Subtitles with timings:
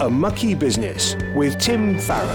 [0.00, 2.28] A Mucky Business with Tim Farron.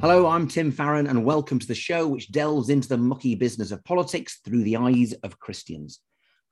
[0.00, 3.72] Hello, I'm Tim Farron, and welcome to the show which delves into the mucky business
[3.72, 5.98] of politics through the eyes of Christians.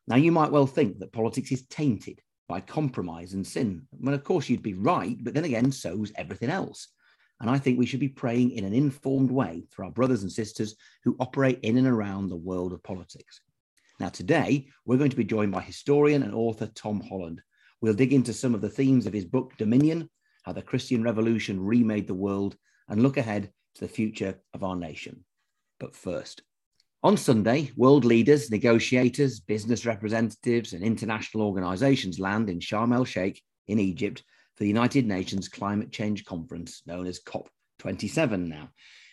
[0.08, 3.86] Now, you might well think that politics is tainted by compromise and sin.
[3.92, 6.88] Well, of course, you'd be right, but then again, so's everything else.
[7.44, 10.32] And I think we should be praying in an informed way for our brothers and
[10.32, 13.42] sisters who operate in and around the world of politics.
[14.00, 17.42] Now, today, we're going to be joined by historian and author Tom Holland.
[17.82, 20.08] We'll dig into some of the themes of his book, Dominion
[20.44, 22.56] How the Christian Revolution Remade the World,
[22.88, 25.22] and look ahead to the future of our nation.
[25.78, 26.40] But first,
[27.02, 33.42] on Sunday, world leaders, negotiators, business representatives, and international organizations land in Sharm el Sheikh
[33.68, 34.22] in Egypt
[34.56, 38.70] for the United Nations Climate Change Conference, known as COP27 now.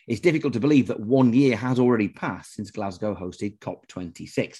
[0.07, 4.59] It's difficult to believe that one year has already passed since Glasgow hosted COP26.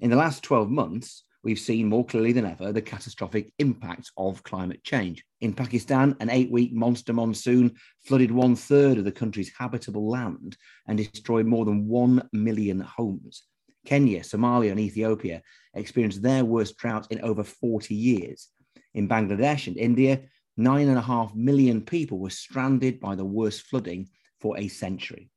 [0.00, 4.42] In the last 12 months, we've seen more clearly than ever the catastrophic impacts of
[4.42, 5.24] climate change.
[5.40, 7.74] In Pakistan, an eight week monster monsoon
[8.06, 10.56] flooded one third of the country's habitable land
[10.86, 13.44] and destroyed more than 1 million homes.
[13.84, 15.42] Kenya, Somalia, and Ethiopia
[15.74, 18.48] experienced their worst drought in over 40 years.
[18.94, 20.22] In Bangladesh and India,
[20.56, 24.08] nine and a half million people were stranded by the worst flooding
[24.40, 25.30] for a century.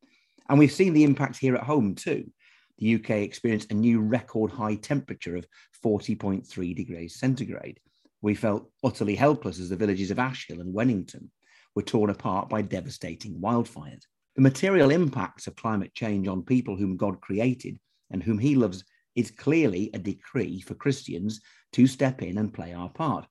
[0.49, 2.29] And we've seen the impact here at home too
[2.77, 5.47] the UK experienced a new record high temperature of
[5.83, 7.79] 40.3 degrees centigrade.
[8.21, 11.29] We felt utterly helpless as the villages of Ashill and Wennington
[11.75, 14.03] were torn apart by devastating wildfires.
[14.35, 17.79] The material impacts of climate change on people whom God created
[18.11, 18.83] and whom He loves
[19.15, 21.39] is clearly a decree for Christians
[21.73, 23.25] to step in and play our part.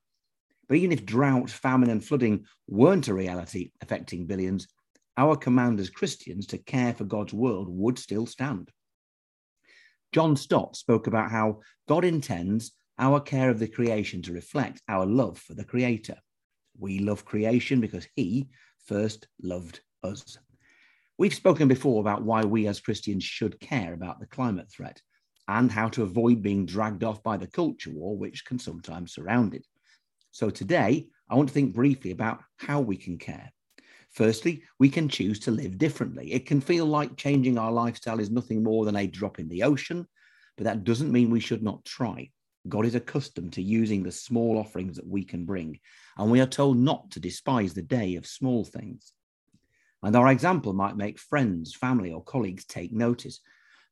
[0.67, 4.67] But even if drought, famine, and flooding weren't a reality affecting billions,
[5.17, 8.69] our command as Christians to care for God's world would still stand.
[10.11, 15.05] John Stott spoke about how God intends our care of the creation to reflect our
[15.05, 16.15] love for the Creator.
[16.77, 18.47] We love creation because He
[18.85, 20.37] first loved us.
[21.17, 25.01] We've spoken before about why we as Christians should care about the climate threat
[25.47, 29.53] and how to avoid being dragged off by the culture war, which can sometimes surround
[29.53, 29.65] it.
[30.35, 33.53] So today, I want to think briefly about how we can care.
[34.11, 36.33] Firstly, we can choose to live differently.
[36.33, 39.63] It can feel like changing our lifestyle is nothing more than a drop in the
[39.63, 40.05] ocean,
[40.57, 42.29] but that doesn't mean we should not try.
[42.67, 45.79] God is accustomed to using the small offerings that we can bring,
[46.17, 49.13] and we are told not to despise the day of small things.
[50.03, 53.39] And our example might make friends, family, or colleagues take notice,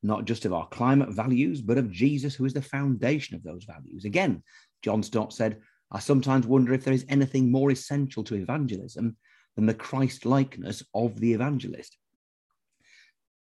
[0.01, 3.63] not just of our climate values, but of Jesus, who is the foundation of those
[3.63, 4.03] values.
[4.03, 4.43] Again,
[4.81, 5.61] John Stott said,
[5.93, 9.15] I sometimes wonder if there is anything more essential to evangelism
[9.55, 11.97] than the Christ likeness of the evangelist.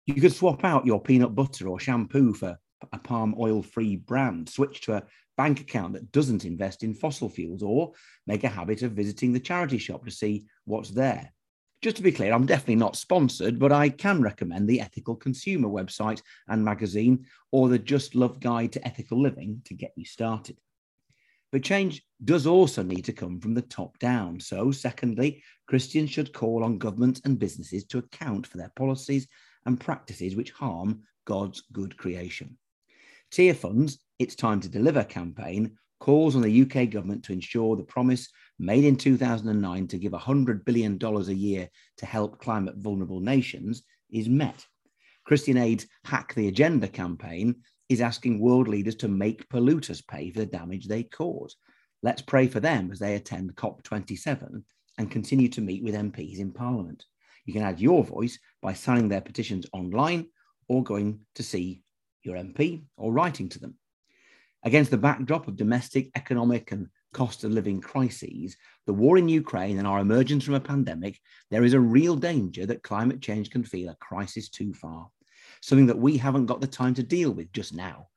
[0.06, 2.60] You could swap out your peanut butter or shampoo for
[2.92, 5.04] a palm oil free brand, switch to a
[5.38, 7.94] bank account that doesn't invest in fossil fuels, or
[8.28, 11.32] make a habit of visiting the charity shop to see what's there.
[11.82, 15.70] Just to be clear, I'm definitely not sponsored, but I can recommend the Ethical Consumer
[15.70, 20.58] website and magazine or the Just Love Guide to Ethical Living to get you started.
[21.52, 24.40] But change does also need to come from the top down.
[24.40, 29.28] So, secondly, Christians should call on governments and businesses to account for their policies
[29.66, 32.58] and practices which harm God's good creation.
[33.32, 37.84] Tier Tearfund's It's Time to Deliver campaign calls on the UK government to ensure the
[37.84, 43.84] promise made in 2009 to give $100 billion a year to help climate vulnerable nations
[44.10, 44.66] is met.
[45.26, 47.56] Christian Aid's Hack the Agenda campaign
[47.92, 51.58] is asking world leaders to make polluters pay for the damage they cause.
[52.02, 54.64] Let's pray for them as they attend COP27
[54.98, 57.04] and continue to meet with MPs in Parliament.
[57.46, 60.28] You can add your voice by signing their petitions online
[60.70, 61.84] or going to see
[62.24, 63.76] your MP or writing to them.
[64.64, 69.80] Against the backdrop of domestic, economic, and cost of living crises, the war in Ukraine,
[69.80, 71.20] and our emergence from a pandemic,
[71.50, 75.10] there is a real danger that climate change can feel a crisis too far
[75.62, 78.08] something that we haven't got the time to deal with just now.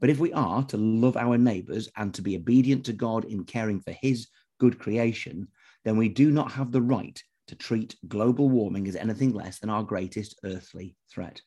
[0.00, 3.44] But if we are to love our neighbours and to be obedient to God in
[3.44, 4.28] caring for His
[4.58, 5.48] good creation,
[5.84, 9.70] then we do not have the right to treat global warming as anything less than
[9.70, 11.40] our greatest earthly threat.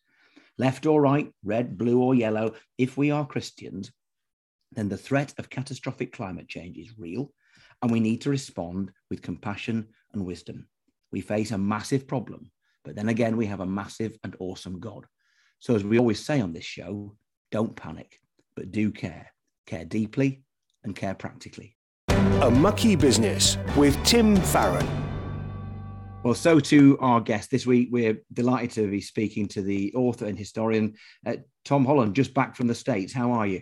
[0.57, 3.91] Left or right, red, blue, or yellow, if we are Christians,
[4.71, 7.33] then the threat of catastrophic climate change is real,
[7.81, 10.67] and we need to respond with compassion and wisdom.
[11.11, 12.51] We face a massive problem,
[12.83, 15.05] but then again, we have a massive and awesome God.
[15.59, 17.15] So, as we always say on this show,
[17.51, 18.19] don't panic,
[18.55, 19.31] but do care.
[19.65, 20.43] Care deeply
[20.83, 21.75] and care practically.
[22.09, 24.87] A Mucky Business with Tim Farron.
[26.23, 30.25] Well, so to our guest this week, we're delighted to be speaking to the author
[30.25, 33.13] and historian uh, Tom Holland, just back from the States.
[33.13, 33.61] How are you?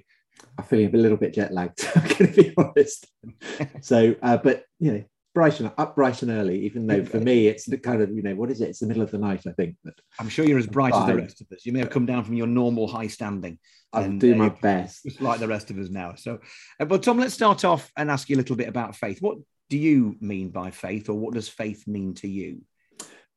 [0.57, 1.85] I'm feeling a little bit jet lagged.
[1.95, 3.07] I'm going to be honest.
[3.81, 6.65] so, uh, but you know, bright and up bright and early.
[6.65, 8.69] Even though for me, it's the kind of you know what is it?
[8.69, 9.43] It's the middle of the night.
[9.47, 9.75] I think.
[9.83, 11.65] But I'm sure you're as bright as the rest of us.
[11.65, 13.59] You may have come down from your normal high standing.
[13.91, 16.15] I'll and, do my uh, best, just like the rest of us now.
[16.15, 16.39] So,
[16.79, 19.21] uh, but Tom, let's start off and ask you a little bit about faith.
[19.21, 19.37] What
[19.69, 22.61] do you mean by faith, or what does faith mean to you?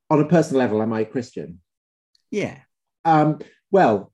[0.08, 1.60] On a personal level, am I a Christian?
[2.30, 2.58] Yeah.
[3.04, 3.40] Um,
[3.70, 4.12] well,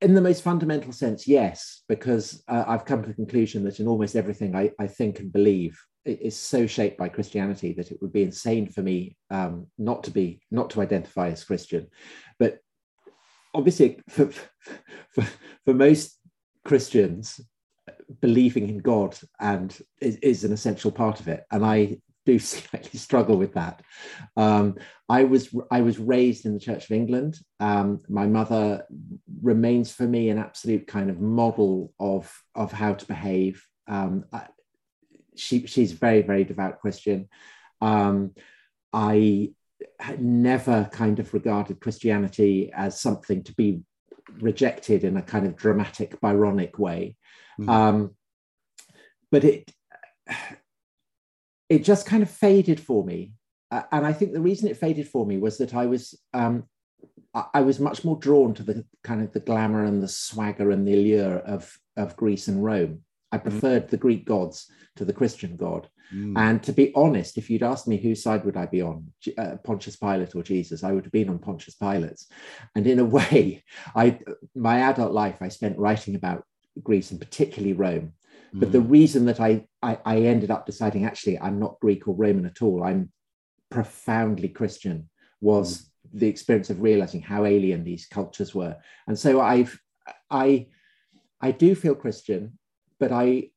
[0.00, 3.88] in the most fundamental sense, yes, because uh, I've come to the conclusion that in
[3.88, 5.78] almost everything I, I think and believe
[6.08, 10.10] is so shaped by Christianity that it would be insane for me um, not to
[10.10, 11.88] be not to identify as Christian.
[12.38, 12.60] But
[13.54, 14.30] obviously, for,
[15.14, 15.26] for,
[15.64, 16.18] for most
[16.64, 17.40] Christians,
[18.20, 21.44] believing in God and is, is, an essential part of it.
[21.50, 23.82] And I do slightly struggle with that.
[24.36, 24.76] Um,
[25.08, 27.38] I was I was raised in the Church of England.
[27.60, 28.84] Um, my mother
[29.42, 33.64] remains for me an absolute kind of model of of how to behave.
[33.86, 34.24] Um,
[35.38, 37.28] she she's very very devout Christian.
[37.80, 38.32] Um,
[38.92, 39.52] I
[40.18, 43.82] never kind of regarded Christianity as something to be
[44.40, 47.16] rejected in a kind of dramatic Byronic way.
[47.60, 48.10] Mm.
[49.30, 49.70] but it
[51.68, 53.32] it just kind of faded for me.
[53.70, 56.64] Uh, and I think the reason it faded for me was that I was um,
[57.54, 60.86] I was much more drawn to the kind of the glamour and the swagger and
[60.86, 63.02] the allure of of Greece and Rome.
[63.32, 63.42] I mm.
[63.42, 63.90] preferred mm.
[63.90, 65.88] the Greek gods to the Christian God.
[66.14, 66.38] Mm.
[66.38, 69.56] And to be honest, if you'd asked me whose side would I be on, uh,
[69.62, 72.28] Pontius Pilate or Jesus, I would have been on Pontius Pilate's.
[72.74, 73.62] And in a way,
[73.94, 74.18] I
[74.54, 76.44] my adult life I spent writing about
[76.82, 78.12] Greece and particularly Rome
[78.52, 78.90] but the mm.
[78.90, 82.62] reason that I, I, I ended up deciding actually I'm not Greek or Roman at
[82.62, 83.12] all, I'm
[83.70, 85.08] profoundly Christian,
[85.40, 86.20] was mm.
[86.20, 88.76] the experience of realizing how alien these cultures were.
[89.06, 89.78] And so I've
[90.30, 90.68] I
[91.40, 92.58] I do feel Christian,
[92.98, 93.50] but I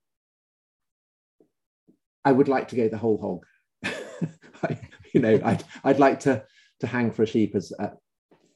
[2.23, 3.45] I would like to go the whole hog.
[4.63, 4.77] I,
[5.13, 6.43] you know, I'd I'd like to
[6.81, 7.89] to hang for a sheep as uh,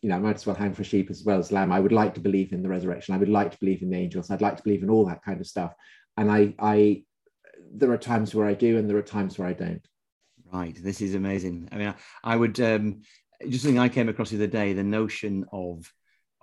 [0.01, 1.71] you know, I might as well hang for a sheep as well as lamb.
[1.71, 3.15] I would like to believe in the resurrection.
[3.15, 4.29] I would like to believe in the angels.
[4.29, 5.73] I'd like to believe in all that kind of stuff
[6.17, 7.03] and I, I,
[7.73, 9.85] there are times where I do, and there are times where I don't.
[10.51, 10.77] Right.
[10.81, 11.69] This is amazing.
[11.71, 13.01] I mean, I, I would um,
[13.49, 15.91] just something I came across the other day: the notion of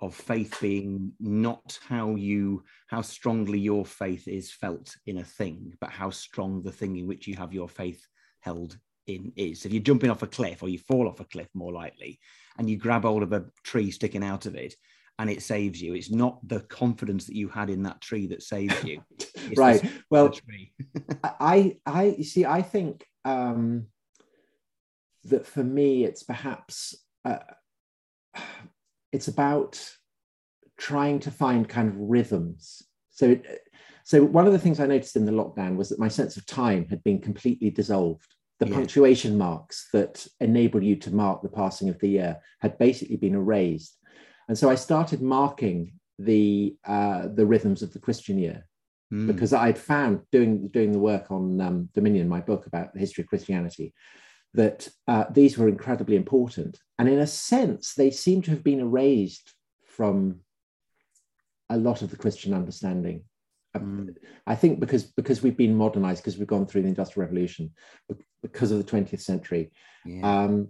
[0.03, 5.73] of faith being not how you how strongly your faith is felt in a thing,
[5.79, 8.05] but how strong the thing in which you have your faith
[8.41, 8.77] held
[9.07, 9.65] in is.
[9.65, 12.19] If you're jumping off a cliff or you fall off a cliff, more likely,
[12.57, 14.75] and you grab hold of a tree sticking out of it,
[15.19, 15.93] and it saves you.
[15.93, 19.01] It's not the confidence that you had in that tree that saves you.
[19.57, 19.83] right.
[20.09, 20.33] Well,
[21.23, 23.87] I, I, you see, I think um,
[25.25, 26.95] that for me, it's perhaps
[27.25, 27.39] uh,
[29.13, 29.81] it's about
[30.77, 32.83] trying to find kind of rhythms.
[33.11, 33.39] So,
[34.03, 36.45] so one of the things I noticed in the lockdown was that my sense of
[36.45, 38.27] time had been completely dissolved.
[38.59, 38.75] The yeah.
[38.75, 43.35] punctuation marks that enable you to mark the passing of the year had basically been
[43.35, 43.97] erased
[44.47, 48.67] and so I started marking the uh, the rhythms of the Christian year
[49.11, 49.27] mm.
[49.27, 53.23] because I'd found doing doing the work on um, Dominion, my book about the history
[53.23, 53.93] of Christianity,
[54.53, 58.79] that uh, these were incredibly important, and in a sense, they seem to have been
[58.79, 59.53] erased
[59.87, 60.39] from
[61.69, 63.23] a lot of the Christian understanding.
[63.75, 64.15] Mm.
[64.45, 67.71] I think because because we've been modernized, because we've gone through the Industrial Revolution,
[68.43, 69.71] because of the 20th century.
[70.05, 70.43] Yeah.
[70.43, 70.69] Um,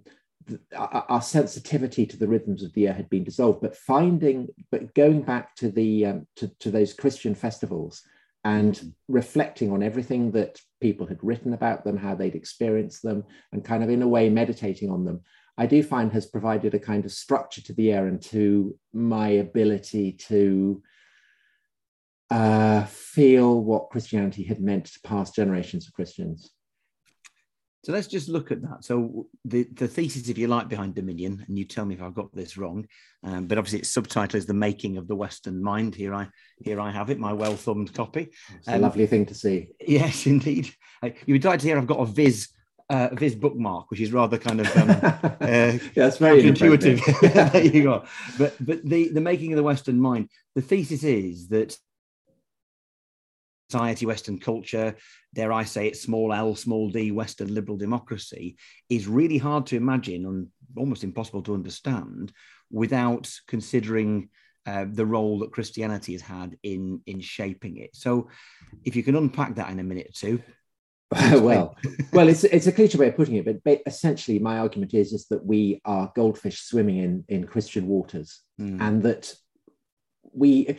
[0.75, 5.21] our sensitivity to the rhythms of the year had been dissolved but finding but going
[5.21, 8.03] back to the um, to, to those christian festivals
[8.43, 8.89] and mm-hmm.
[9.07, 13.23] reflecting on everything that people had written about them how they'd experienced them
[13.53, 15.21] and kind of in a way meditating on them.
[15.57, 19.29] I do find has provided a kind of structure to the air and to my
[19.47, 20.83] ability to
[22.29, 26.49] uh, feel what christianity had meant to past generations of christians
[27.83, 28.85] so let's just look at that.
[28.85, 32.13] So the, the thesis, if you like, behind Dominion, and you tell me if I've
[32.13, 32.87] got this wrong,
[33.23, 36.29] um, but obviously its subtitle is "The Making of the Western Mind." Here I
[36.63, 38.29] here I have it, my well thumbed copy.
[38.55, 39.67] It's um, a lovely thing to see.
[39.85, 40.73] Yes, indeed.
[41.03, 42.49] Uh, you would like to hear I've got a Viz
[42.89, 44.89] uh, Viz bookmark, which is rather kind of um,
[45.41, 47.01] uh, yeah, it's very intuitive.
[47.21, 48.05] there you go.
[48.37, 50.29] But but the the making of the Western mind.
[50.55, 51.77] The thesis is that
[53.73, 54.95] society, Western culture,
[55.33, 58.55] dare I say it, small L, small d, Western liberal democracy,
[58.87, 62.31] is really hard to imagine and almost impossible to understand
[62.69, 64.29] without considering
[64.67, 67.95] uh, the role that Christianity has had in in shaping it.
[67.95, 68.29] So,
[68.85, 70.41] if you can unpack that in a minute or two.
[71.41, 71.75] well,
[72.13, 75.13] well, it's it's a cliche way of putting it, but, but, essentially, my argument is
[75.13, 78.79] is that we are goldfish swimming in in Christian waters, mm.
[78.79, 79.33] and that
[80.31, 80.77] we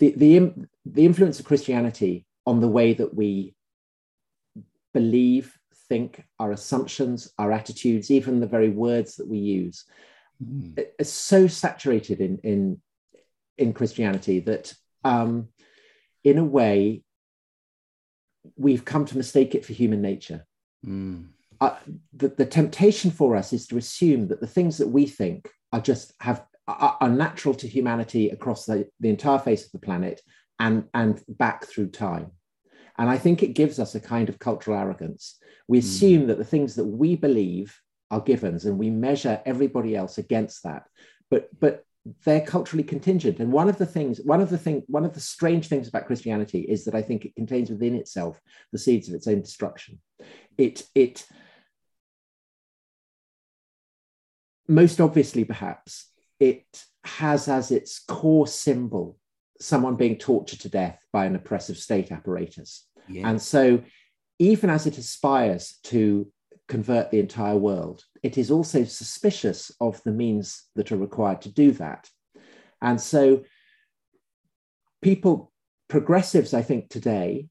[0.00, 0.52] the the
[0.84, 3.54] the influence of Christianity on the way that we
[4.92, 5.56] believe,
[5.88, 9.84] think, our assumptions, our attitudes, even the very words that we use,
[10.42, 10.84] mm.
[10.98, 12.80] is so saturated in in
[13.56, 15.48] in Christianity that, um,
[16.24, 17.02] in a way,
[18.56, 20.46] we've come to mistake it for human nature.
[20.84, 21.28] Mm.
[21.60, 21.76] Uh,
[22.14, 25.80] the, the temptation for us is to assume that the things that we think are
[25.80, 26.42] just have
[26.78, 30.20] are, are natural to humanity across the, the entire face of the planet
[30.58, 32.30] and and back through time.
[32.98, 35.38] And I think it gives us a kind of cultural arrogance.
[35.68, 35.86] We hmm.
[35.86, 36.26] assume mm.
[36.28, 37.78] that the things that we believe
[38.10, 40.84] are givens and we measure everybody else against that.
[41.30, 41.84] But but
[42.24, 43.40] they're culturally contingent.
[43.40, 46.06] And one of the things, one of the thing, one of the strange things about
[46.06, 48.40] Christianity is that I think it contains within itself
[48.72, 50.00] the seeds of its own destruction.
[50.56, 51.26] It it
[54.66, 56.06] most obviously, perhaps,
[56.40, 56.64] it
[57.04, 59.16] has as its core symbol
[59.60, 62.86] someone being tortured to death by an oppressive state apparatus.
[63.08, 63.28] Yeah.
[63.28, 63.82] And so,
[64.38, 66.26] even as it aspires to
[66.66, 71.52] convert the entire world, it is also suspicious of the means that are required to
[71.52, 72.08] do that.
[72.80, 73.44] And so,
[75.02, 75.52] people,
[75.88, 77.48] progressives, I think today,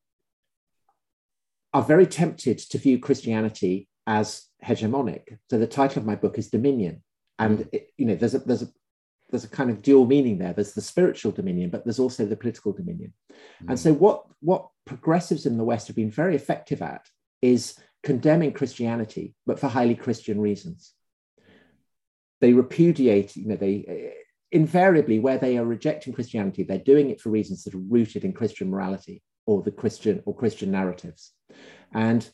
[1.73, 5.37] are very tempted to view Christianity as hegemonic.
[5.49, 7.03] So the title of my book is Dominion,
[7.37, 7.69] and mm.
[7.71, 8.69] it, you know there's a there's a
[9.29, 10.53] there's a kind of dual meaning there.
[10.53, 13.13] There's the spiritual dominion, but there's also the political dominion.
[13.63, 13.69] Mm.
[13.69, 17.07] And so what what progressives in the West have been very effective at
[17.41, 20.93] is condemning Christianity, but for highly Christian reasons.
[22.41, 24.13] They repudiate, you know, they
[24.51, 28.33] invariably where they are rejecting Christianity, they're doing it for reasons that are rooted in
[28.33, 31.33] Christian morality or the Christian or Christian narratives.
[31.93, 32.27] And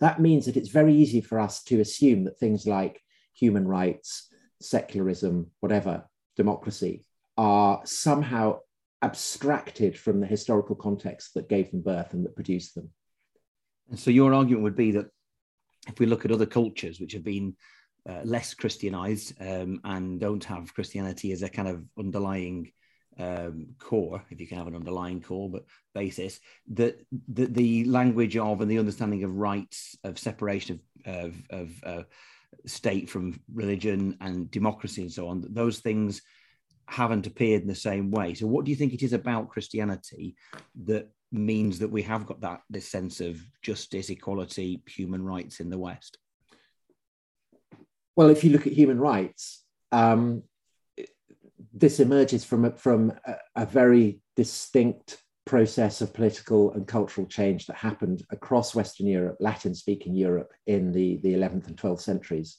[0.00, 3.02] that means that it's very easy for us to assume that things like
[3.34, 4.27] human rights,
[4.60, 6.04] secularism, whatever,
[6.36, 7.04] democracy,
[7.36, 8.58] are somehow
[9.02, 12.90] abstracted from the historical context that gave them birth and that produced them.
[13.90, 15.06] And so your argument would be that
[15.86, 17.56] if we look at other cultures which have been
[18.08, 22.72] uh, less Christianized um, and don't have Christianity as a kind of underlying
[23.18, 26.40] um, core, if you can have an underlying core, but basis,
[26.72, 31.84] that the, the, language of and the understanding of rights, of separation of, of, of
[31.84, 32.02] uh,
[32.66, 36.22] state from religion and democracy and so on, those things
[36.86, 38.34] haven't appeared in the same way.
[38.34, 40.36] So, what do you think it is about Christianity
[40.84, 45.70] that means that we have got that this sense of justice, equality, human rights in
[45.70, 46.18] the West?
[48.16, 49.62] Well, if you look at human rights,
[49.92, 50.42] um,
[51.72, 57.66] this emerges from a, from a, a very distinct process of political and cultural change
[57.66, 62.58] that happened across Western Europe, Latin speaking Europe in the, the 11th and 12th centuries.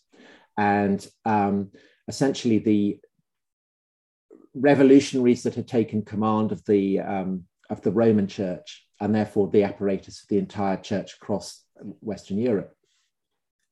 [0.57, 1.69] And um,
[2.07, 2.99] essentially, the
[4.55, 9.63] revolutionaries that had taken command of the, um, of the Roman church and therefore the
[9.63, 11.63] apparatus of the entire church across
[12.01, 12.73] Western Europe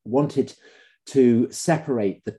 [0.06, 0.54] wanted
[1.08, 2.38] to separate the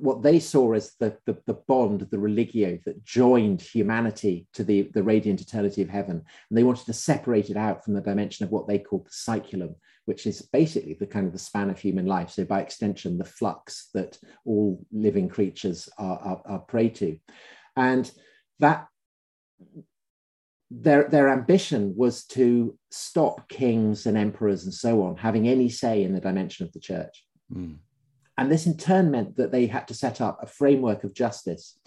[0.00, 4.90] what they saw as the, the, the, bond, the religio that joined humanity to the,
[4.94, 6.22] the radiant eternity of heaven.
[6.50, 9.10] And they wanted to separate it out from the dimension of what they called the
[9.10, 12.30] saeculum, which is basically the kind of the span of human life.
[12.30, 17.18] So by extension, the flux that all living creatures are, are, are prey to.
[17.76, 18.10] And
[18.58, 18.86] that
[20.70, 26.02] their, their ambition was to stop kings and emperors and so on having any say
[26.02, 27.24] in the dimension of the church.
[27.52, 27.76] Mm.
[28.38, 31.78] And this in turn meant that they had to set up a framework of justice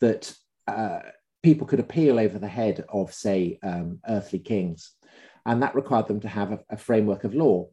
[0.00, 0.34] that
[0.66, 1.00] uh,
[1.42, 4.92] people could appeal over the head of, say, um, earthly kings.
[5.46, 7.68] And that required them to have a, a framework of law.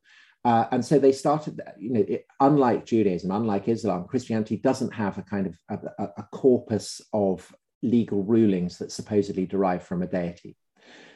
[0.45, 5.17] Uh, and so they started, you know, it, unlike Judaism, unlike Islam, Christianity doesn't have
[5.17, 10.55] a kind of a, a corpus of legal rulings that supposedly derive from a deity.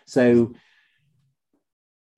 [0.06, 0.54] So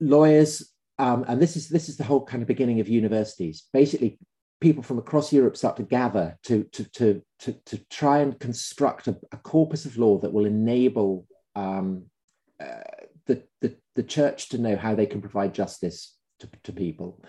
[0.00, 3.64] lawyers, um, and this is this is the whole kind of beginning of universities.
[3.72, 4.18] Basically,
[4.60, 9.06] people from across Europe start to gather to, to, to, to, to try and construct
[9.06, 12.04] a, a, corpus of law that will enable um,
[12.58, 12.80] uh,
[13.26, 17.22] the, the, the church to know how they can provide justice to, to people.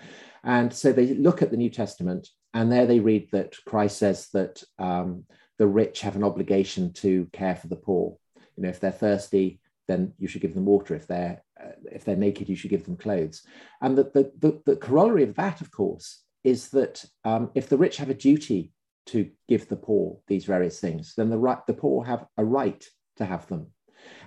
[0.44, 4.30] And so they look at the New Testament, and there they read that Christ says
[4.34, 5.26] that um,
[5.58, 8.18] the rich have an obligation to care for the poor.
[8.56, 10.96] You know, if they're thirsty, then you should give them water.
[10.96, 13.44] If they're uh, if they're naked, you should give them clothes.
[13.82, 17.78] And the, the, the, the corollary of that, of course, is that um, if the
[17.78, 18.72] rich have a duty
[19.08, 22.86] to give the poor these various things, then the right the poor have a right
[23.18, 23.68] to have them.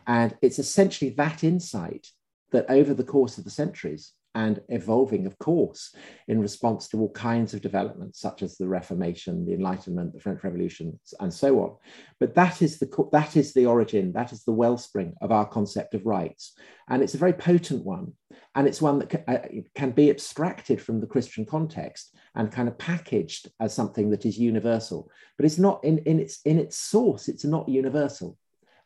[0.07, 2.09] And it's essentially that insight
[2.53, 5.95] that over the course of the centuries, and evolving, of course,
[6.29, 10.45] in response to all kinds of developments, such as the Reformation, the Enlightenment, the French
[10.45, 11.77] Revolution, and so on.
[12.19, 15.95] But that is the that is the origin, that is the wellspring of our concept
[15.95, 16.57] of rights,
[16.89, 18.13] and it's a very potent one,
[18.55, 22.69] and it's one that can, uh, can be abstracted from the Christian context and kind
[22.69, 25.11] of packaged as something that is universal.
[25.37, 27.29] But it's not in, in its in its source.
[27.29, 28.37] It's not universal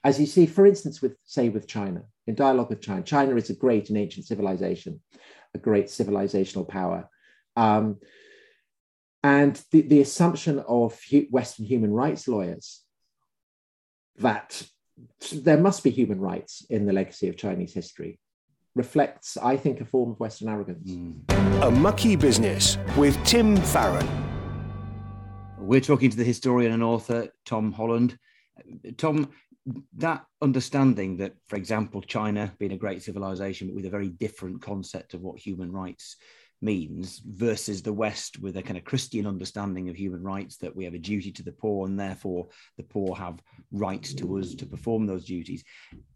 [0.04, 3.50] as you see, for instance, with say with China, in dialogue with China, China is
[3.50, 5.00] a great and ancient civilization,
[5.54, 7.08] a great civilizational power.
[7.56, 7.98] Um,
[9.22, 12.82] and the, the assumption of Western human rights lawyers
[14.18, 14.62] that
[15.32, 18.18] there must be human rights in the legacy of Chinese history
[18.74, 20.90] reflects, I think, a form of Western arrogance.
[20.90, 21.62] Mm.
[21.62, 24.08] A Mucky Business with Tim Farron.
[25.58, 28.18] We're talking to the historian and author Tom Holland.
[28.98, 29.30] Tom,
[29.96, 34.60] that understanding that, for example, China being a great civilization, but with a very different
[34.60, 36.16] concept of what human rights
[36.60, 40.84] means, versus the West with a kind of Christian understanding of human rights that we
[40.84, 43.40] have a duty to the poor and therefore the poor have
[43.72, 45.64] rights to us to perform those duties.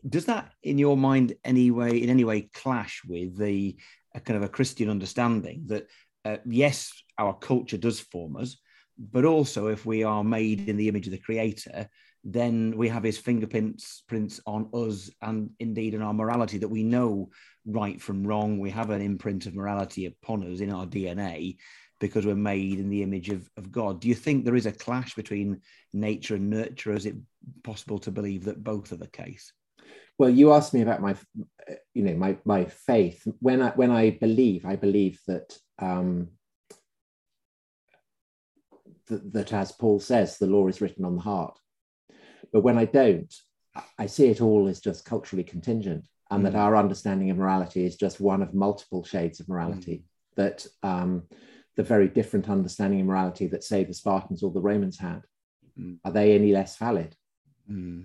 [0.09, 3.77] Does that, in your mind, anyway, in any way, clash with the
[4.25, 5.87] kind of a Christian understanding that
[6.25, 8.57] uh, yes, our culture does form us,
[8.99, 11.89] but also if we are made in the image of the Creator,
[12.25, 16.83] then we have his fingerprints prints on us and indeed in our morality that we
[16.83, 17.31] know
[17.67, 18.59] right from wrong.
[18.59, 21.57] We have an imprint of morality upon us in our DNA
[22.01, 24.01] because we're made in the image of, of God.
[24.01, 25.61] Do you think there is a clash between
[25.93, 26.93] nature and nurture?
[26.93, 27.17] Is it
[27.63, 29.53] possible to believe that both are the case?
[30.19, 31.17] Well, you asked me about my,
[31.95, 33.27] you know, my my faith.
[33.39, 36.29] When I when I believe, I believe that um,
[39.07, 41.59] that, that as Paul says, the law is written on the heart.
[42.53, 43.33] But when I don't,
[43.99, 46.45] I see it all as just culturally contingent, and mm.
[46.45, 49.97] that our understanding of morality is just one of multiple shades of morality.
[49.97, 50.03] Mm.
[50.37, 51.23] That um,
[51.77, 55.23] the very different understanding of morality that, say, the Spartans or the Romans had,
[55.79, 55.99] mm.
[56.05, 57.15] are they any less valid?
[57.71, 58.05] Mm.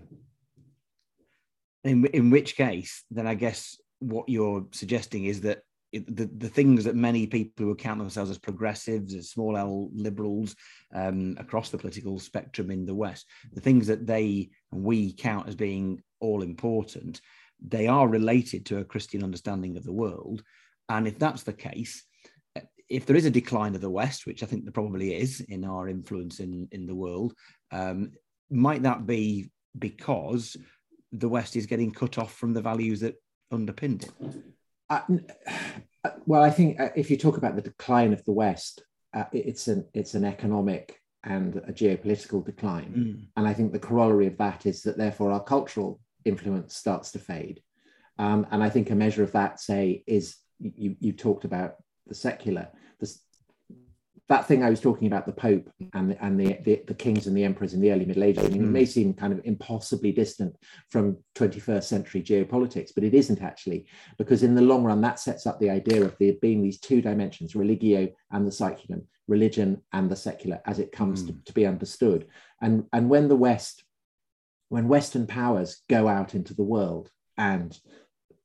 [1.84, 6.84] In, in which case, then I guess what you're suggesting is that the, the things
[6.84, 10.56] that many people who count themselves as progressives, as small L liberals
[10.94, 15.48] um, across the political spectrum in the West, the things that they and we count
[15.48, 17.22] as being all important,
[17.66, 20.44] they are related to a Christian understanding of the world.
[20.90, 22.04] And if that's the case,
[22.90, 25.64] if there is a decline of the West, which I think there probably is in
[25.64, 27.34] our influence in, in the world,
[27.72, 28.12] um,
[28.50, 30.58] might that be because
[31.12, 33.16] the West is getting cut off from the values that
[33.52, 34.12] underpinned it?
[34.90, 35.02] Uh,
[36.26, 39.68] well, I think uh, if you talk about the decline of the West, uh, it's
[39.68, 43.28] an it's an economic and a geopolitical decline, mm.
[43.38, 47.20] and I think the corollary of that is that therefore our cultural influence starts to
[47.20, 47.62] fade,
[48.20, 51.76] um, and I think a measure of that, say, is you you talked about
[52.08, 52.68] the secular.
[53.00, 53.14] The,
[54.30, 57.28] that thing I was talking about, the Pope and the, and the, the, the kings
[57.28, 58.68] and the emperors in the early Middle Ages, I mean, mm.
[58.68, 60.56] it may seem kind of impossibly distant
[60.90, 63.86] from 21st century geopolitics, but it isn't actually,
[64.18, 67.02] because in the long run, that sets up the idea of there being these two
[67.02, 71.28] dimensions, religio and the saeculum, religion and the secular, as it comes mm.
[71.28, 72.26] to, to be understood.
[72.62, 73.84] And, and when the West,
[74.70, 77.78] when Western powers go out into the world and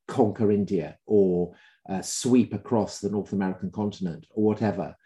[0.09, 1.55] conquer India or
[1.89, 4.97] uh, sweep across the North American continent or whatever,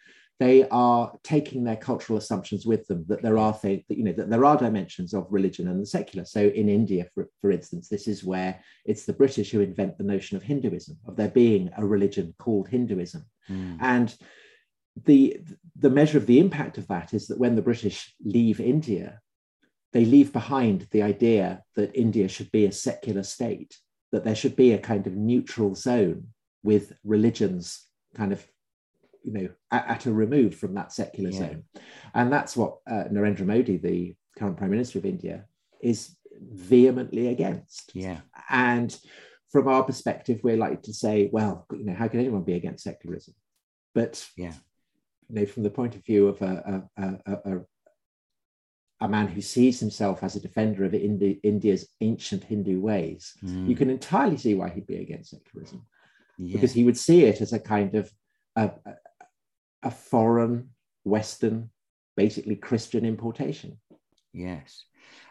[0.43, 4.13] they are taking their cultural assumptions with them that there are things that you know
[4.13, 7.89] that there are dimensions of religion and the secular so in india for, for instance
[7.89, 11.71] this is where it's the british who invent the notion of hinduism of there being
[11.77, 13.77] a religion called hinduism mm.
[13.81, 14.17] and
[15.05, 15.41] the
[15.77, 19.21] the measure of the impact of that is that when the british leave india
[19.93, 23.79] they leave behind the idea that india should be a secular state
[24.11, 26.27] that there should be a kind of neutral zone
[26.65, 28.47] with religions kind of
[29.25, 31.39] you know at, at a remove from that secular yeah.
[31.39, 31.65] zone
[32.15, 35.45] and that's what uh, narendra modi the current prime minister of india
[35.81, 36.17] is
[36.53, 38.99] vehemently against yeah and
[39.51, 42.85] from our perspective we're like to say well you know how can anyone be against
[42.85, 43.35] secularism
[43.95, 44.55] but yeah
[45.29, 47.61] you know from the point of view of a, a, a, a
[49.03, 53.69] a man who sees himself as a defender of Indi- India's ancient Hindu ways, mm.
[53.69, 55.85] you can entirely see why he'd be against secularism,
[56.39, 56.53] yeah.
[56.53, 58.13] because he would see it as a kind of
[58.55, 58.71] a,
[59.83, 60.71] a foreign,
[61.05, 61.71] Western,
[62.17, 63.79] basically Christian importation.
[64.33, 64.85] Yes.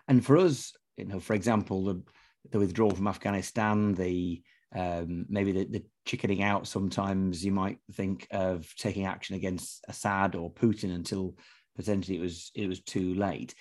[0.07, 2.03] And for us, you know, for example, the,
[2.51, 4.41] the withdrawal from Afghanistan, the
[4.73, 10.33] um, maybe the, the, chickening out sometimes you might think of taking action against Assad
[10.33, 11.35] or Putin until
[11.75, 13.53] potentially it was it was too late.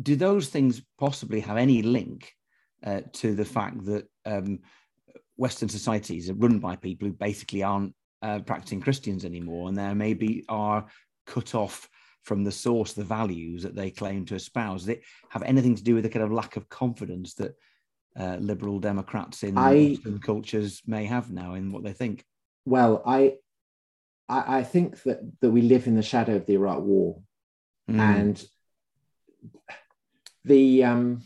[0.00, 2.32] Do those things possibly have any link
[2.84, 4.60] uh, to the fact that um,
[5.36, 9.94] Western societies are run by people who basically aren't uh, practicing Christians anymore, and they
[9.94, 10.86] maybe are
[11.26, 11.88] cut off
[12.22, 14.82] from the source, the values that they claim to espouse.
[14.82, 17.54] Does it have anything to do with the kind of lack of confidence that
[18.18, 22.24] uh, liberal Democrats in I, Western cultures may have now in what they think?
[22.64, 23.36] Well, I,
[24.28, 27.20] I, I think that that we live in the shadow of the Iraq War,
[27.90, 27.98] mm.
[27.98, 28.44] and
[30.44, 31.22] the um,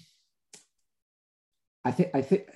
[1.84, 2.48] I think I think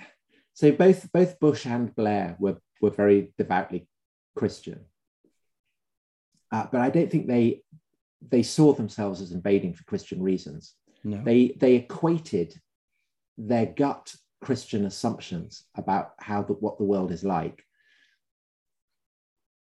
[0.55, 0.71] so.
[0.71, 3.89] Both both Bush and Blair were were very devoutly
[4.37, 4.81] Christian,
[6.53, 7.63] uh, but I don't think they
[8.29, 10.75] they saw themselves as invading for Christian reasons.
[11.05, 11.23] No.
[11.25, 12.55] They they equated
[13.39, 17.65] their gut Christian assumptions about how the, what the world is like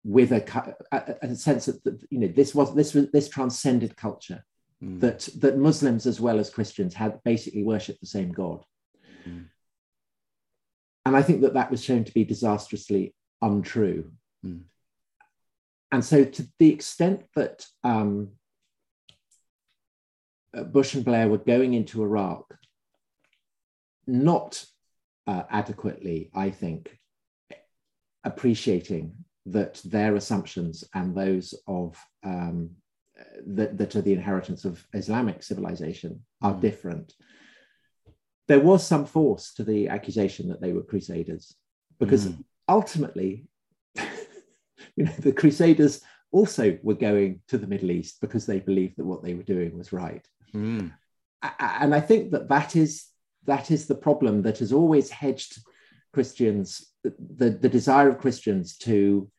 [0.05, 4.45] with a, a, a sense that, you know this was this was this transcended culture
[4.83, 5.01] mm.
[5.01, 8.63] that that Muslims as well as Christians had basically worshipped the same God.
[9.27, 9.47] Mm.
[11.07, 14.11] And I think that that was shown to be disastrously untrue.
[14.45, 14.63] Mm.
[15.93, 18.31] And so, to the extent that um,
[20.57, 22.57] uh, Bush and Blair were going into Iraq,
[24.07, 24.65] not
[25.27, 26.99] uh, adequately, I think,
[28.25, 29.15] appreciating
[29.47, 32.71] that their assumptions and those of um,
[33.47, 36.61] that, that are the inheritance of Islamic civilization are mm.
[36.61, 37.13] different.
[38.49, 41.55] There was some force to the accusation that they were crusaders,
[41.99, 42.45] because mm.
[42.69, 43.47] ultimately,
[44.97, 46.01] you know, the crusaders
[46.33, 49.77] also were going to the Middle East because they believed that what they were doing
[49.77, 50.27] was right.
[50.55, 50.93] Mm.
[51.61, 53.07] And I think that that is
[53.45, 55.59] that is the problem that has always hedged
[56.15, 59.31] Christians, the, the desire of Christians to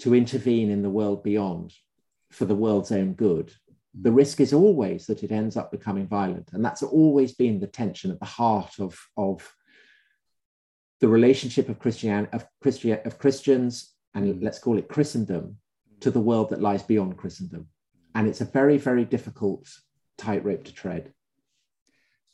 [0.00, 1.72] to intervene in the world beyond
[2.30, 3.52] for the world's own good,
[4.00, 6.50] the risk is always that it ends up becoming violent.
[6.52, 9.48] And that's always been the tension at the heart of, of
[11.00, 15.56] the relationship of Christian of Christian of Christians and let's call it Christendom
[16.00, 17.66] to the world that lies beyond Christendom.
[18.14, 19.68] And it's a very, very difficult
[20.18, 21.12] tightrope to tread.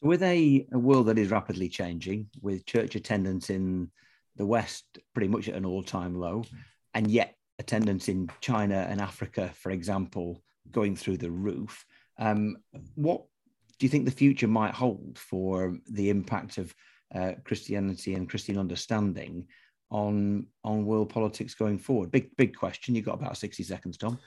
[0.02, 3.90] So with a, a world that is rapidly changing, with church attendance in
[4.36, 6.44] the West pretty much at an all-time low,
[6.94, 11.84] and yet attendance in China and Africa, for example, going through the roof.
[12.18, 12.56] Um,
[12.94, 13.24] what
[13.78, 16.74] do you think the future might hold for the impact of
[17.14, 19.46] uh, Christianity and Christian understanding
[19.90, 22.10] on on world politics going forward?
[22.10, 22.94] Big big question.
[22.94, 24.18] You've got about sixty seconds, Tom.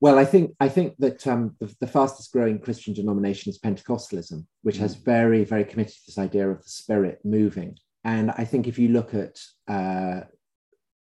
[0.00, 4.46] Well, I think I think that um, the, the, fastest growing Christian denomination is Pentecostalism,
[4.62, 4.80] which mm.
[4.80, 7.76] has very very committed to this idea of the Spirit moving.
[8.04, 9.38] And I think if you look at
[9.68, 10.22] uh,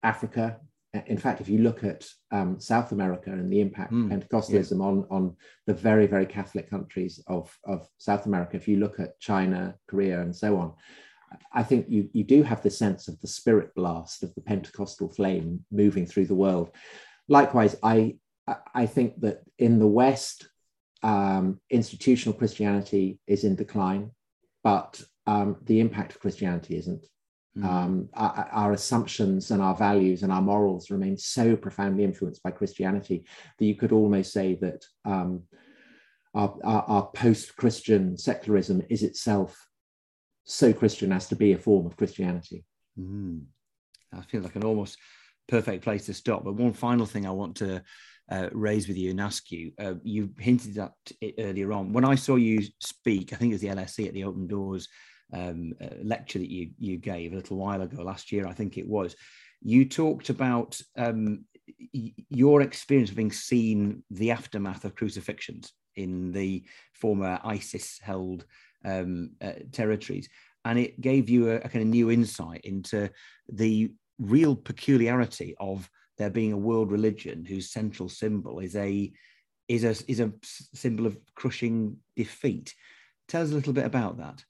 [0.02, 0.60] Africa,
[1.08, 4.80] in fact, if you look at um, South America and the impact mm, of Pentecostalism
[4.80, 4.86] yeah.
[4.86, 5.36] on, on
[5.68, 10.22] the very, very Catholic countries of, of South America, if you look at China, Korea,
[10.22, 10.74] and so on,
[11.52, 15.10] I think you, you do have the sense of the spirit blast of the Pentecostal
[15.10, 16.72] flame moving through the world.
[17.28, 18.16] Likewise, I,
[18.74, 20.48] I think that in the West,
[21.04, 24.12] um, institutional Christianity is in decline,
[24.64, 27.06] but um, the impact of Christianity isn't.
[27.58, 27.66] Mm.
[27.66, 32.52] Um, our, our, assumptions and our values and our morals remain so profoundly influenced by
[32.52, 33.26] Christianity
[33.58, 35.44] that you could almost say that um,
[36.34, 39.68] our, our, our post Christian secularism is itself
[40.46, 42.64] so Christian as to be a form of Christianity.
[42.98, 43.44] Mm.
[44.14, 44.98] I feel like an almost
[45.48, 46.44] perfect place to stop.
[46.44, 47.84] But one final thing I want to
[48.32, 49.72] uh, raise with you and ask you.
[49.80, 51.94] Uh, you hinted at it earlier on.
[51.94, 54.88] When I saw you speak, I think it was the LSE at the Open Doors
[55.34, 58.78] um, uh, lecture that you you gave a little while ago, last year, I think
[58.78, 59.16] it was.
[59.62, 61.46] You talked about um,
[61.94, 68.46] y- your experience of having seen the aftermath of crucifixions in the former ISIS-held
[68.86, 70.30] um, uh, territories,
[70.64, 73.10] and it gave you a, a kind of new insight into
[73.52, 79.12] the real peculiarity of there being a world religion whose central symbol is a
[79.68, 80.32] is a is a
[80.74, 82.74] symbol of crushing defeat.
[83.28, 84.44] Tell us a little bit about that.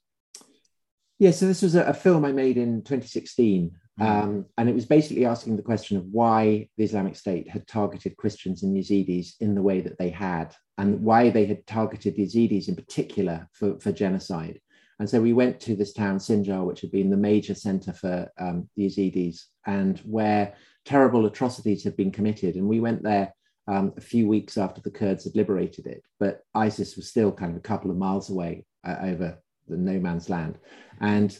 [1.18, 3.70] Yeah, so this was a, a film I made in 2016, mm.
[3.98, 8.16] Um, and it was basically asking the question of why the Islamic State had targeted
[8.16, 12.26] Christians and Yazidis in the way that they had, and why they had targeted the
[12.26, 14.60] Yazidis in particular for, for genocide.
[14.98, 18.30] And so we went to this town, Sinjar, which had been the major center for
[18.38, 20.54] um, the Yazidis, and where
[20.84, 22.56] terrible atrocities had been committed.
[22.56, 23.34] And we went there
[23.66, 27.50] um, a few weeks after the Kurds had liberated it, but ISIS was still kind
[27.50, 30.58] of a couple of miles away uh, over the no man's land.
[31.00, 31.36] And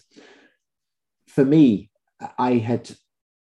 [1.28, 1.90] for me,
[2.38, 2.90] I had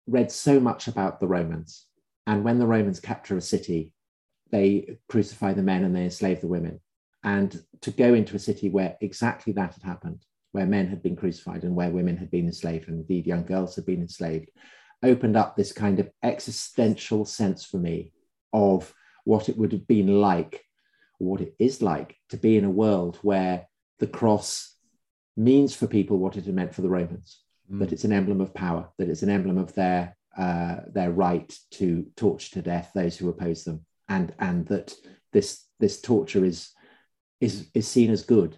[0.08, 1.86] read so much about the Romans.
[2.26, 3.94] And when the Romans capture a city,
[4.52, 6.80] they crucify the men and they enslave the women.
[7.24, 11.16] And to go into a city where exactly that had happened where men had been
[11.16, 14.50] crucified and where women had been enslaved, and indeed young girls had been enslaved,
[15.04, 18.12] opened up this kind of existential sense for me
[18.54, 18.92] of
[19.24, 20.64] what it would have been like,
[21.20, 23.68] what it is like to be in a world where
[24.00, 24.76] the cross
[25.36, 27.80] means for people what it had meant for the Romans, mm.
[27.80, 31.52] that it's an emblem of power, that it's an emblem of their uh, their right
[31.72, 34.94] to torture to death those who oppose them, and and that
[35.34, 36.72] this this torture is
[37.42, 38.58] is is seen as good,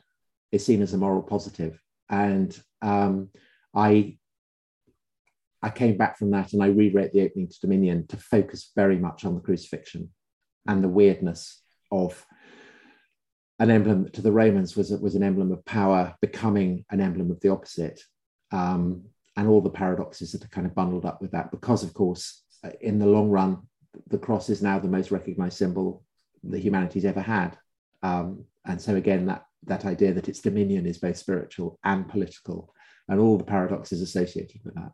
[0.51, 1.71] is seen as a moral positive.
[1.71, 3.29] positive, and um,
[3.73, 4.17] I
[5.61, 8.97] I came back from that and I rewrote the opening to Dominion to focus very
[8.97, 10.09] much on the crucifixion
[10.67, 12.25] and the weirdness of
[13.59, 17.41] an emblem to the Romans was, was an emblem of power becoming an emblem of
[17.41, 18.01] the opposite.
[18.51, 19.03] Um,
[19.37, 22.43] and all the paradoxes that are kind of bundled up with that, because of course,
[22.63, 23.59] uh, in the long run,
[24.07, 26.03] the cross is now the most recognized symbol
[26.43, 27.57] that humanity's ever had.
[28.03, 32.73] Um, and so again, that that idea that its dominion is both spiritual and political,
[33.07, 34.91] and all the paradoxes associated with that.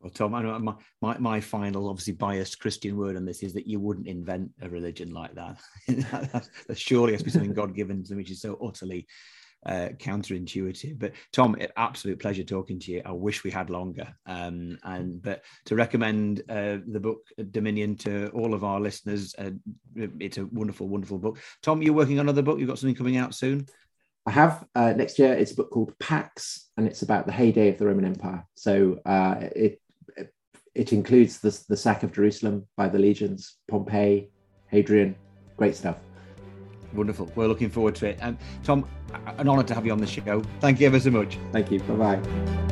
[0.00, 3.66] Well, Tom, I my, my, my final, obviously biased Christian word on this is that
[3.66, 5.58] you wouldn't invent a religion like that.
[5.88, 9.06] that surely has to be something God given which is so utterly
[9.64, 10.98] uh, counterintuitive.
[10.98, 13.02] But Tom, absolute pleasure talking to you.
[13.04, 14.14] I wish we had longer.
[14.26, 19.50] Um, and but to recommend uh, the book Dominion to all of our listeners, uh,
[19.96, 21.38] it's a wonderful, wonderful book.
[21.62, 22.58] Tom, you're working on another book.
[22.58, 23.66] You've got something coming out soon.
[24.26, 25.32] I have uh, next year.
[25.32, 28.44] It's a book called Pax, and it's about the heyday of the Roman Empire.
[28.54, 29.80] So uh, it
[30.76, 34.30] it includes the, the sack of Jerusalem by the legions, Pompey,
[34.66, 35.16] Hadrian.
[35.56, 35.96] Great stuff.
[36.92, 37.32] Wonderful.
[37.34, 38.18] We're looking forward to it.
[38.20, 38.86] And Tom,
[39.38, 40.42] an honour to have you on the show.
[40.60, 41.38] Thank you ever so much.
[41.52, 41.80] Thank you.
[41.80, 42.66] Bye bye.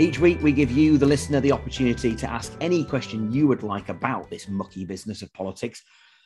[0.00, 3.64] Each week, we give you, the listener, the opportunity to ask any question you would
[3.64, 5.82] like about this mucky business of politics.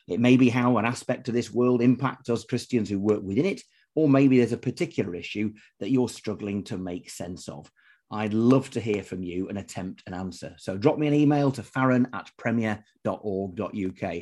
[0.07, 3.47] It may be how an aspect of this world impacts us Christians who work within
[3.47, 3.61] it,
[3.95, 7.71] or maybe there's a particular issue that you're struggling to make sense of.
[8.11, 10.53] I'd love to hear from you and attempt an answer.
[10.59, 14.13] So drop me an email to farron at premier.org.uk.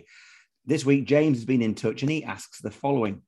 [0.72, 3.24] This week, James has been in touch and he asks the following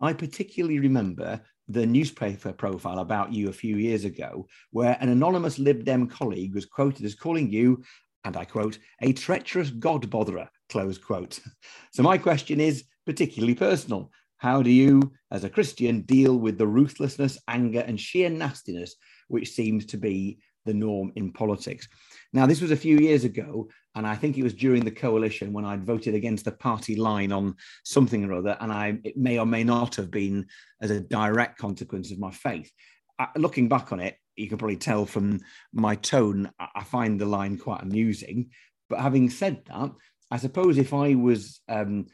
[0.00, 5.60] I particularly remember the newspaper profile about you a few years ago, where an anonymous
[5.60, 7.84] Lib Dem colleague was quoted as calling you,
[8.24, 11.38] and I quote, a treacherous God botherer, close quote.
[11.92, 14.10] So my question is particularly personal.
[14.38, 18.96] How do you, as a Christian, deal with the ruthlessness, anger, and sheer nastiness
[19.28, 21.86] which seems to be the norm in politics?
[22.32, 25.52] Now, this was a few years ago, and I think it was during the coalition
[25.52, 29.38] when I'd voted against the party line on something or other, and I it may
[29.38, 30.46] or may not have been
[30.80, 32.70] as a direct consequence of my faith.
[33.18, 35.40] I, looking back on it, you can probably tell from
[35.72, 38.50] my tone, I find the line quite amusing.
[38.88, 39.90] But having said that,
[40.30, 42.06] I suppose if I was um,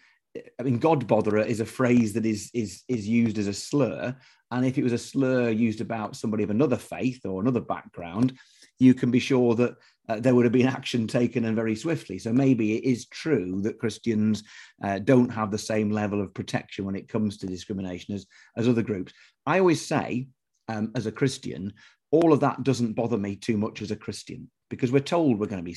[0.59, 4.15] I mean, God botherer is a phrase that is is is used as a slur,
[4.51, 8.39] and if it was a slur used about somebody of another faith or another background,
[8.79, 9.77] you can be sure that
[10.09, 12.19] uh, there would have been action taken and very swiftly.
[12.19, 14.43] So maybe it is true that Christians
[14.83, 18.69] uh, don't have the same level of protection when it comes to discrimination as as
[18.69, 19.13] other groups.
[19.47, 20.29] I always say,
[20.69, 21.73] um, as a Christian,
[22.11, 25.47] all of that doesn't bother me too much as a Christian because we're told we're
[25.47, 25.77] going to be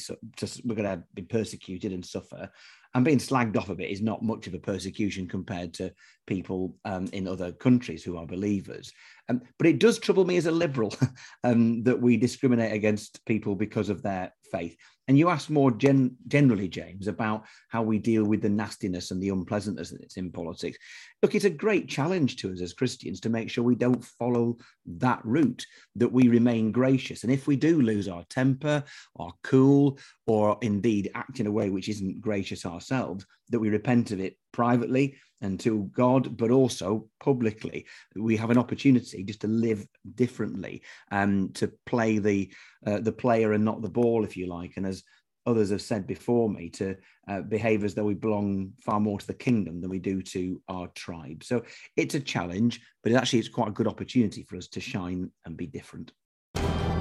[0.64, 2.50] we're going to be persecuted and suffer
[2.94, 5.94] and being slagged off a bit is not much of a persecution compared to
[6.28, 8.92] people um, in other countries who are believers.
[9.30, 10.94] Um, but it does trouble me as a liberal
[11.44, 14.76] um, that we discriminate against people because of their faith.
[15.12, 19.22] And you asked more gen- generally, James, about how we deal with the nastiness and
[19.22, 20.78] the unpleasantness that's in politics.
[21.22, 24.58] Look, it's a great challenge to us as Christians to make sure we don't follow
[24.86, 25.66] that route,
[25.98, 27.24] that we remain gracious.
[27.24, 28.86] And if we do lose our temper,
[29.18, 34.12] our cool, or indeed act in a way which isn't gracious ourselves, that we repent
[34.12, 37.88] of it privately and to God, but also publicly.
[38.16, 39.86] We have an opportunity just to live
[40.16, 42.54] differently and um, to play the
[42.86, 44.74] uh, the player and not the ball, if you like.
[44.78, 45.04] And as
[45.46, 46.96] others have said before me, to
[47.28, 50.62] uh, behave as though we belong far more to the kingdom than we do to
[50.68, 51.44] our tribe.
[51.44, 51.64] So
[51.98, 55.58] it's a challenge, but actually it's quite a good opportunity for us to shine and
[55.58, 56.12] be different.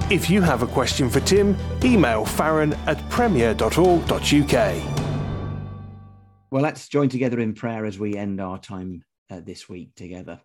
[0.09, 5.00] If you have a question for Tim, email farron at premier.org.uk.
[6.51, 10.41] Well, let's join together in prayer as we end our time uh, this week together.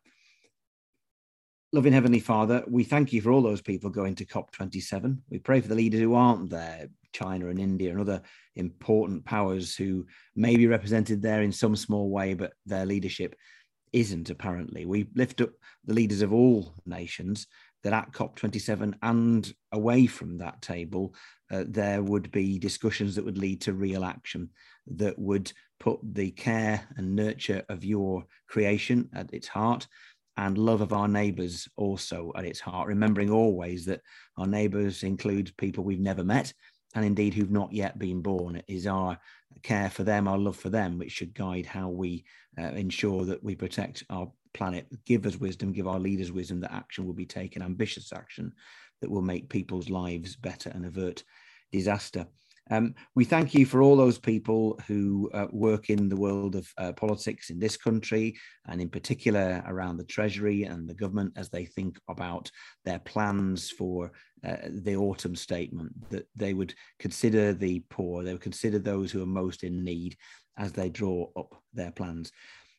[1.73, 5.19] Loving Heavenly Father, we thank you for all those people going to COP27.
[5.29, 8.23] We pray for the leaders who aren't there, China and India and other
[8.55, 13.35] important powers who may be represented there in some small way, but their leadership
[13.93, 14.87] isn't apparently.
[14.87, 15.51] We lift up
[15.87, 17.49] the leaders of all nations
[17.83, 21.17] that at COP27 and away from that table,
[21.51, 24.51] uh, there would be discussions that would lead to real action
[24.87, 29.87] that would put the care and nurture of your creation at its heart
[30.37, 34.03] and love of our neighbours also at its heart, remembering always that
[34.37, 36.53] our neighbours include people we've never met
[36.95, 38.57] and indeed who've not yet been born.
[38.57, 39.19] It is our
[39.63, 42.25] care for them, our love for them, which should guide how we
[42.59, 44.87] uh, ensure that we protect our planet.
[45.05, 48.53] Give us wisdom, give our leaders wisdom that action will be taken, ambitious action
[49.01, 51.23] that will make people's lives better and avert
[51.73, 52.27] disaster.
[52.71, 56.69] Um, we thank you for all those people who uh, work in the world of
[56.79, 61.49] uh, politics in this country, and in particular around the Treasury and the government as
[61.49, 62.51] they think about
[62.85, 64.11] their plans for
[64.45, 69.23] uh, the autumn statement, that they would consider the poor, they would consider those who
[69.23, 70.17] are most in need
[70.59, 72.33] as they draw up their plans.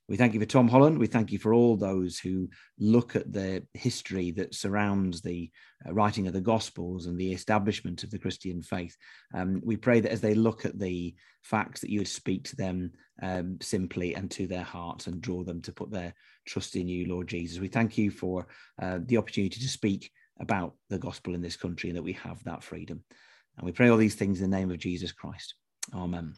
[0.09, 0.97] We thank you for Tom Holland.
[0.97, 2.47] We thank you for all those who
[2.79, 5.51] look at the history that surrounds the
[5.85, 8.95] uh, writing of the Gospels and the establishment of the Christian faith.
[9.33, 12.55] Um, we pray that as they look at the facts, that you would speak to
[12.55, 16.13] them um, simply and to their hearts and draw them to put their
[16.45, 17.59] trust in you, Lord Jesus.
[17.59, 18.47] We thank you for
[18.81, 22.41] uh, the opportunity to speak about the gospel in this country and that we have
[22.45, 23.03] that freedom.
[23.57, 25.55] And we pray all these things in the name of Jesus Christ.
[25.93, 26.35] Amen.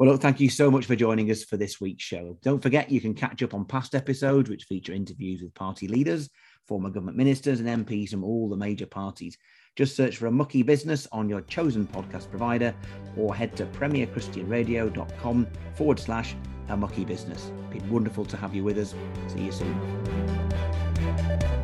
[0.00, 2.38] Well, look, thank you so much for joining us for this week's show.
[2.40, 6.30] Don't forget you can catch up on past episodes, which feature interviews with party leaders,
[6.66, 9.36] former government ministers, and MPs from all the major parties.
[9.76, 12.74] Just search for a mucky business on your chosen podcast provider
[13.14, 16.34] or head to premierchristianradio.com forward slash
[16.70, 17.52] a mucky business.
[17.70, 18.94] Been wonderful to have you with us.
[19.28, 21.59] See you soon.